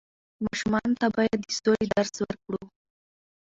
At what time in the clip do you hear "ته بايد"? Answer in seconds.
0.99-1.39